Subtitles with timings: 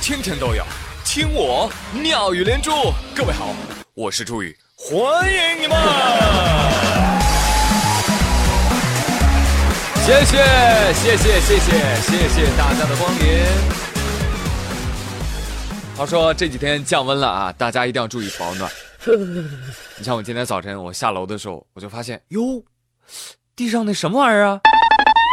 [0.00, 0.64] 天天都有
[1.04, 2.70] 听我妙语连珠。
[3.14, 3.54] 各位好，
[3.94, 5.76] 我是朱宇，欢迎你们！
[10.04, 10.36] 谢谢
[10.94, 11.70] 谢谢谢谢
[12.00, 13.44] 谢谢大家的光临。
[15.96, 18.70] 话说这几天降温了啊，大家一定要注意保暖。
[19.98, 22.62] 你像我今天早晨我下楼的时候，我就发现哟，
[23.54, 24.60] 地上那什么玩意儿啊？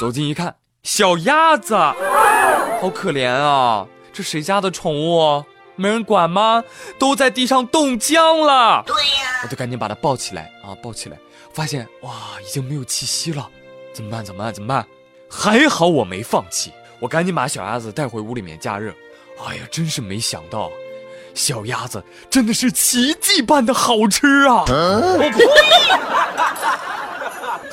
[0.00, 3.86] 走近一看，小鸭子，好可怜啊！
[4.20, 5.42] 这谁家的宠物？
[5.76, 6.62] 没人管吗？
[6.98, 8.82] 都在地上冻僵了。
[8.86, 11.16] 对呀，我就赶紧把它抱起来啊，抱起来，
[11.54, 12.12] 发现哇，
[12.46, 13.48] 已经没有气息了。
[13.94, 14.22] 怎么办？
[14.22, 14.52] 怎么办？
[14.52, 14.86] 怎么办？
[15.30, 18.92] 还好我没放弃，我赶紧把小鸭子带回屋里面加热。
[19.46, 20.70] 哎呀，真是没想到，
[21.34, 24.64] 小鸭子真的是奇迹般的好吃啊！
[24.68, 25.40] 我呸！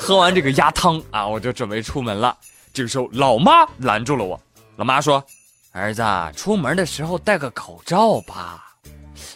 [0.00, 2.34] 喝完这个鸭汤啊，我就准备出门了。
[2.72, 4.40] 这个时候，老妈拦住了我。
[4.76, 5.22] 老妈说
[5.72, 6.02] ：“儿子，
[6.34, 8.64] 出门的时候戴个口罩吧。”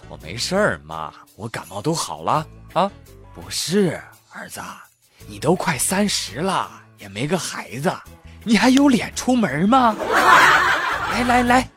[0.09, 2.91] 我没事儿，妈，我感冒都好了啊。
[3.35, 4.01] 不是，
[4.33, 4.61] 儿子，
[5.27, 7.93] 你都快三十了，也没个孩子，
[8.45, 9.95] 你还有脸出门吗？
[11.11, 11.69] 来来来，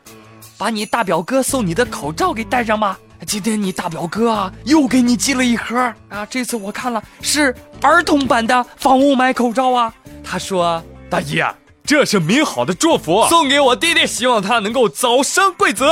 [0.58, 2.98] 把你大表哥送你的口罩给戴上吧。
[3.26, 5.76] 今天你大表哥啊，又给你寄了一盒
[6.10, 6.26] 啊！
[6.26, 9.92] 这次我看了是儿童版的防雾霾口罩啊。
[10.22, 11.42] 他说：“大姨，
[11.86, 15.86] 这是美好的祝福，送给我弟弟，希望他能够早生贵子。”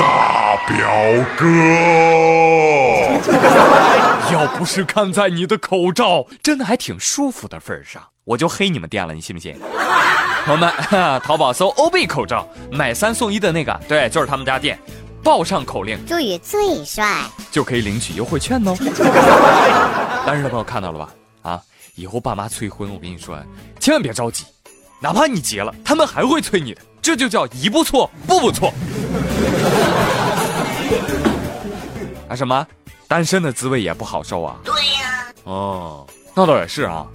[0.00, 1.46] 大表哥，
[4.32, 9.56] 要不是看在你的口罩真的还挺舒服的份上，我就黑你们店了，你信不信？
[10.44, 10.72] 朋友们，
[11.22, 14.76] 淘宝搜欧贝口罩，买三送一的那个，对，就是他们家店。
[15.22, 17.06] 报上口令，朱宇最帅，
[17.50, 18.74] 就可以领取优惠券哦。
[20.26, 21.08] 单身的朋友看到了吧？
[21.42, 21.60] 啊，
[22.00, 23.38] 以后爸妈催婚，我跟你说，
[23.78, 24.46] 千万别着急，
[25.02, 26.80] 哪怕你结了，他们还会催你的。
[27.02, 28.72] 这就叫一步错，步步错。
[32.26, 32.66] 啊什么？
[33.06, 34.56] 单身的滋味也不好受啊？
[34.64, 35.26] 对呀。
[35.44, 37.06] 哦，那倒也是啊。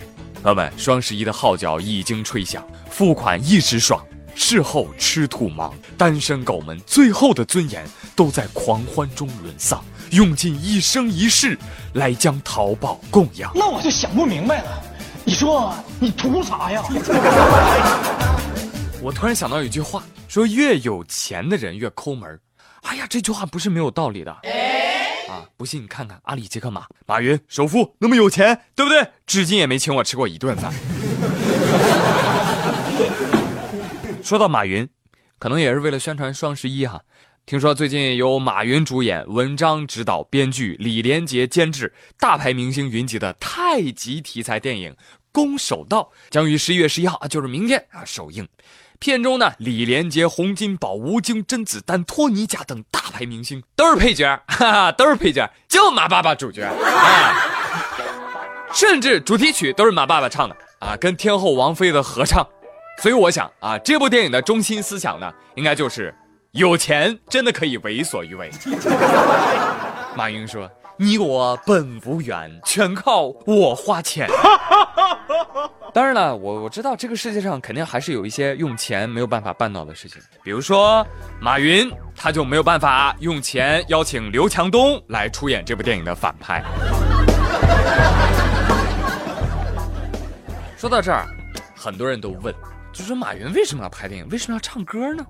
[0.44, 4.00] 朋友们，双十一的号角已经吹响，付款一时爽。
[4.36, 7.84] 事后吃土忙，单身狗们最后的尊严
[8.16, 11.58] 都在狂欢中沦丧，用尽一生一世
[11.94, 13.52] 来将淘宝供养。
[13.56, 14.84] 那我就想不明白了，
[15.24, 16.84] 你说你图啥呀？
[19.02, 22.40] 我突然想到一句话，说越有钱的人越抠门
[22.84, 24.32] 哎呀，这句话不是没有道理的。
[24.32, 29.08] 啊，不信你看看阿里杰克马，马云首富那么有钱，对不对？
[29.26, 30.72] 至今也没请我吃过一顿饭。
[34.24, 34.88] 说到马云，
[35.40, 37.02] 可能也是为了宣传双十一哈。
[37.46, 44.92] 听说最近由马云主演、文章指导、编剧、李连杰监制、大牌明星云集的太极题材电影
[45.32, 48.48] 《攻守道》将于十一月十一号啊，就是明天啊首映。
[48.98, 56.74] 片中呢，李连杰、洪金宝、吴京、甄子丹、托尼贾等大牌明星都是配角， 哈哈，都是配角，就马爸爸主角啊。
[58.74, 62.44] 甚至主题曲都是马爸爸唱的啊，跟天后王菲的合唱。
[63.04, 66.12] 所以我想啊，这部电影的中心思想呢，应该就是
[66.56, 68.50] 有钱真的可以为所欲为。
[70.16, 74.26] 马云说：“你我本无缘，全靠我花钱。”
[75.94, 81.06] 当然了，我我知道这个世界上肯定还是有一些用钱没有办法办到的事情，比如说
[81.42, 86.64] 马云他就没有办法用钱邀请刘强东来出演这部电影的反派。
[90.78, 91.26] 说到这儿，
[91.76, 92.56] 很多人都问。
[92.96, 94.30] 就说马云为什么要拍电影？
[94.30, 95.26] 为什么要唱歌呢？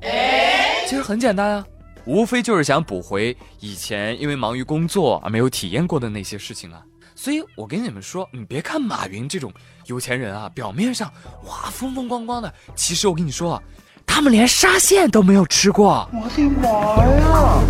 [0.87, 1.65] 其实很简单啊，
[2.05, 6.79] 无非就是想补回以前因为忙于工作而没有体验过的那些事情啊。
[7.15, 9.51] 所以我跟你们说，你别看马云这种
[9.87, 11.11] 有钱人啊，表面上
[11.47, 13.63] 哇风风光光的，其实我跟你说啊，
[14.05, 16.07] 他们连沙县都没有吃过。
[16.13, 16.69] 我的妈
[17.03, 17.63] 呀！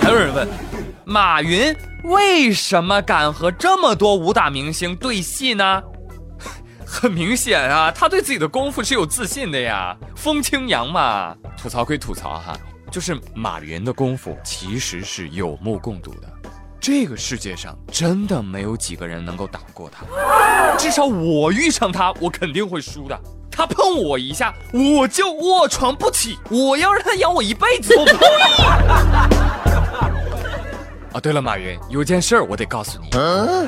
[0.00, 0.48] 还有人问，
[1.04, 5.82] 马云为什么敢和这么多武打明星对戏呢？
[6.94, 11.36] 很明显啊，他对自己的功夫是有自信的呀，风清扬嘛。
[11.60, 12.56] 吐槽归吐槽哈，
[12.88, 16.32] 就是马云的功夫其实是有目共睹的，
[16.80, 20.06] 这个世界上真的没有几个人能够打过他，
[20.78, 23.20] 至少我遇上他，我肯定会输的。
[23.50, 27.94] 他碰我一下，我就卧床不起，我要让他养我一辈子。
[27.98, 28.12] 我呸！
[31.12, 33.10] 啊，对了，马云，有件事儿我得告诉你，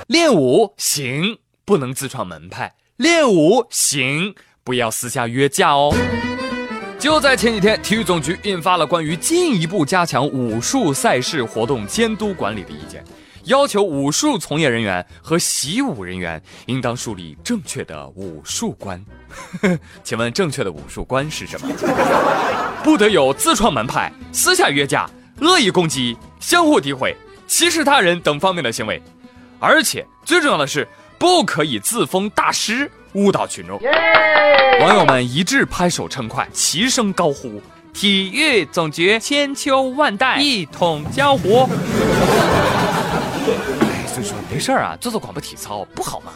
[0.07, 2.73] 练武行，不能自创门派。
[2.97, 4.35] 练武行，
[4.65, 5.95] 不要私下约架哦。
[6.99, 13.05] 就在前几天，体育总局印发了关于进一步加强武术赛事活动监督管理的意见，
[13.45, 19.05] 要求武术从业人员和习武人员应当树立正确的武术观。
[20.03, 21.69] 请问正确的武术观是什么？
[22.83, 25.07] 不得有自创门派、私下约架、
[25.43, 27.15] 恶意攻击、相互诋毁、
[27.47, 29.03] 歧视他人等方面的行为，
[29.61, 30.89] 而且最重要的是，
[31.19, 33.81] 不可以自封大师误导群众。
[34.81, 37.61] 网友们一致拍手称快，齐声高呼
[37.95, 41.69] ：“体育总局千秋万代，一统江湖。”
[43.81, 46.33] 哎，所以说没事啊，做做广播体操不好吗？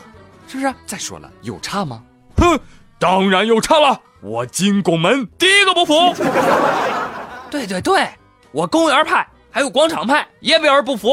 [0.48, 0.74] 是不是？
[0.86, 2.02] 再说了，有差吗？
[2.36, 2.58] 哼！
[2.98, 6.14] 当然有差了，我金拱门第一个不服。
[7.50, 8.08] 对对对，
[8.52, 11.12] 我公园派还有广场派也表示不服。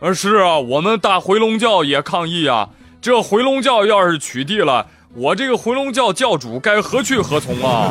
[0.00, 2.68] 呃，是啊，我们大回龙教也抗议啊。
[3.08, 7.90] 这回龙教要是取缔了，我这个回龙教教主该何去何从啊？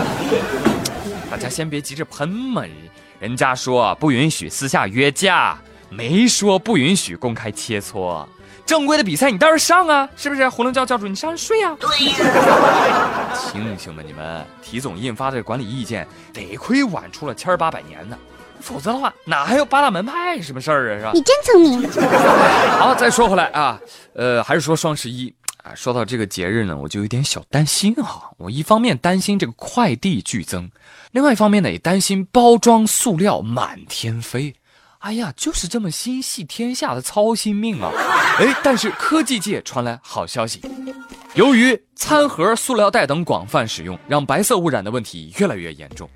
[1.30, 2.62] 大家先别急着喷嘛，
[3.18, 5.56] 人家说不允许私下约架，
[5.88, 8.22] 没说不允许公开切磋。
[8.66, 10.46] 正规的比赛你倒是上啊，是不是？
[10.46, 11.74] 回龙教教主，你上去睡啊！
[11.80, 13.32] 对呀。
[13.34, 14.44] 醒醒吧，你们！
[14.60, 18.18] 体总印发的管理意见，得亏晚出了千八百年呢，
[18.60, 20.98] 否则的话，哪还有八大门派什么事儿啊？
[20.98, 21.10] 是吧？
[21.14, 21.90] 你真聪明。
[22.78, 23.80] 好，再说回来啊，
[24.14, 25.74] 呃，还是说双十一啊。
[25.74, 28.30] 说到这个节日呢，我就有点小担心哈。
[28.38, 30.70] 我一方面担心这个快递剧增，
[31.12, 34.54] 另外一方面呢，也担心包装塑料满天飞。
[35.00, 37.90] 哎呀，就是这么心系天下的操心命啊！
[38.38, 40.60] 哎，但是科技界传来好消息，
[41.32, 46.06] 由于餐盒、塑料袋等广泛使用，让白色污染的问题越来越严重。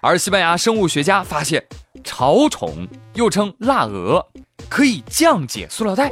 [0.00, 1.62] 而西班牙生物学家发现，
[2.02, 4.24] 潮虫又称蜡蛾，
[4.68, 6.10] 可以降解塑料袋。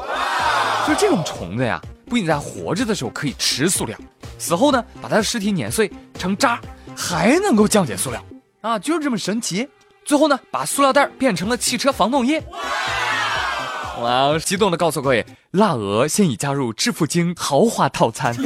[0.86, 3.98] 就这种虫子呀，不仅在活着的时候可以吃塑料，
[4.38, 6.60] 死后呢，把它的尸体碾碎成渣，
[6.96, 8.24] 还能够降解塑料
[8.60, 9.68] 啊，就是这么神奇。
[10.04, 12.42] 最后呢，把塑料袋变成了汽车防冻液。
[14.00, 14.38] 哇！
[14.38, 18.34] 激动的告诉各位，蜡鹅现已加入致富经豪华套餐。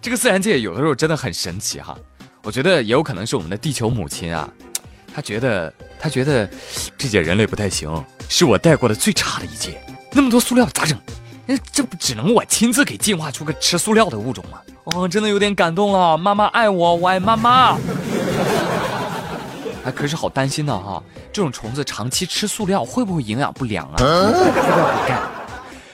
[0.00, 1.98] 这个自然界有的时候真的很神奇哈。
[2.44, 4.48] 我觉得也有可能是我们的地球母亲啊，
[5.18, 6.48] 她觉得他觉得
[6.96, 7.92] 这届人类不太行，
[8.28, 9.82] 是我带过的最差的一届。
[10.12, 10.96] 那么多塑料咋整？
[11.72, 14.60] 这不只能我亲自给进化出个吃塑料的物种吗？
[14.84, 16.16] 哦，真的有点感动了。
[16.16, 17.76] 妈妈爱我，我爱妈妈。
[19.84, 23.96] 哎可是好担心的哈，这种虫子长期吃塑料会不会营养不良啊？
[23.96, 25.18] 会不会补钙？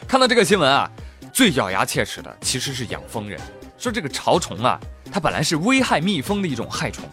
[0.06, 0.90] 看到这个新闻啊，
[1.32, 3.40] 最咬牙切齿的其实是养蜂人，
[3.78, 4.78] 说这个潮虫啊，
[5.10, 7.08] 它本来是危害蜜蜂的一种害虫，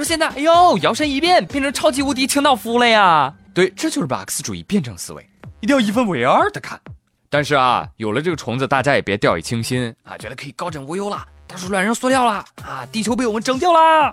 [0.00, 3.34] 说现在哎呦摇身一变变成超级无敌清道夫了呀！
[3.52, 5.28] 对，这就是马克思主义辩证思维，
[5.60, 6.80] 一定要一分为二的看。
[7.28, 14.10] 但是啊，有了这个虫子，大家也别掉以轻心啊，觉得可以高枕无忧了，到处乱扔塑料了啊，地球被我们整掉了。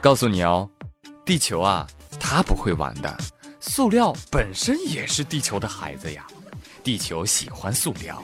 [0.00, 0.68] 告诉你哦。
[1.24, 1.86] 地球啊，
[2.18, 3.16] 它不会玩的。
[3.60, 6.26] 塑料本身也是地球的孩子呀。
[6.82, 8.20] 地球喜欢塑料，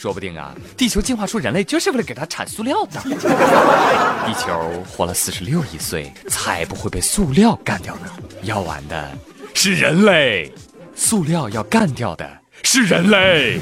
[0.00, 3.00] 说不定啊，地球进化出人类就是为了给它产塑料的。
[4.24, 8.02] 地球活了四十六亿岁，才不会被塑料干掉呢。
[8.42, 9.10] 要玩的
[9.54, 10.52] 是人类，
[10.94, 12.24] 塑料要干掉的
[12.62, 13.58] 是人类。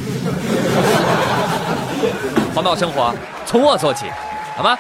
[2.54, 3.14] 环保生活
[3.46, 4.04] 从我做起，
[4.58, 4.76] 好吗？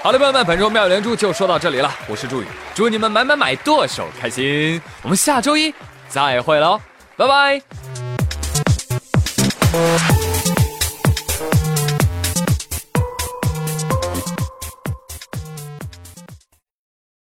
[0.00, 1.92] 好的，朋友们，本周妙语连珠就说到这里了。
[2.06, 4.80] 我是朱宇，祝你们买买买，剁手开心。
[5.02, 5.74] 我们下周一
[6.08, 6.80] 再会喽，
[7.16, 7.60] 拜拜。